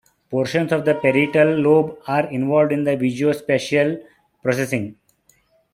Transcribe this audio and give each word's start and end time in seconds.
Portions 0.31 0.71
of 0.71 0.83
the 0.83 0.95
parietal 0.95 1.49
lobe 1.59 1.95
are 2.07 2.27
involved 2.31 2.71
with 2.71 2.99
visuospatial 2.99 4.01
processing. 4.41 4.95